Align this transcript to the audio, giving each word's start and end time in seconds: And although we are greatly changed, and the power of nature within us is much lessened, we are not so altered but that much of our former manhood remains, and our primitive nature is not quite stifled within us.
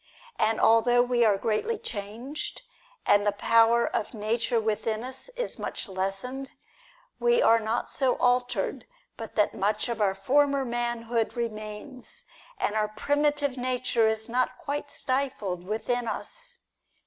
And 0.39 0.59
although 0.59 1.03
we 1.03 1.23
are 1.23 1.37
greatly 1.37 1.77
changed, 1.77 2.63
and 3.05 3.23
the 3.23 3.31
power 3.33 3.85
of 3.85 4.15
nature 4.15 4.59
within 4.59 5.03
us 5.03 5.29
is 5.35 5.59
much 5.59 5.87
lessened, 5.87 6.53
we 7.19 7.39
are 7.39 7.59
not 7.59 7.87
so 7.87 8.15
altered 8.15 8.87
but 9.15 9.35
that 9.35 9.53
much 9.53 9.87
of 9.89 10.01
our 10.01 10.15
former 10.15 10.65
manhood 10.65 11.35
remains, 11.35 12.23
and 12.57 12.73
our 12.73 12.87
primitive 12.87 13.57
nature 13.57 14.07
is 14.07 14.27
not 14.27 14.57
quite 14.57 14.89
stifled 14.89 15.67
within 15.67 16.07
us. 16.07 16.57